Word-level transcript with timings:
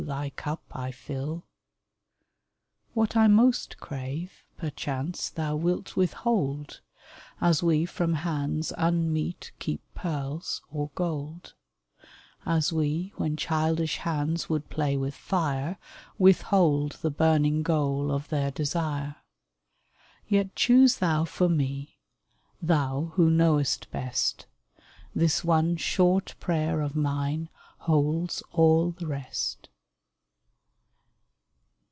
Thy 0.01 0.31
cup 0.31 0.63
I 0.71 0.89
fill!" 0.89 1.45
What 2.95 3.15
I 3.15 3.27
most 3.27 3.77
crave, 3.79 4.47
perchance 4.57 5.29
Thou 5.29 5.55
wilt 5.55 5.95
withhold, 5.95 6.81
As 7.39 7.61
we 7.61 7.85
from 7.85 8.15
hands 8.15 8.73
unmeet 8.79 9.51
Keep 9.59 9.83
pearls, 9.93 10.63
or 10.71 10.89
gold; 10.95 11.53
As 12.47 12.73
we, 12.73 13.13
when 13.17 13.37
childish 13.37 13.97
hands 13.97 14.49
Would 14.49 14.71
play 14.71 14.97
with 14.97 15.13
fire, 15.13 15.77
Withhold 16.17 16.93
the 17.03 17.11
burning 17.11 17.61
goal 17.61 18.11
Of 18.11 18.29
their 18.29 18.49
desire. 18.49 19.17
Yet 20.27 20.55
choose 20.55 20.95
Thou 20.97 21.25
for 21.25 21.47
me— 21.47 21.99
Thou 22.61 23.11
Who 23.17 23.29
knowest 23.29 23.91
best; 23.91 24.47
This 25.13 25.43
one 25.43 25.77
short 25.77 26.33
prayer 26.39 26.81
of 26.81 26.95
mine 26.95 27.49
Holds 27.77 28.41
all 28.51 28.89
the 28.89 29.05
rest 29.05 29.67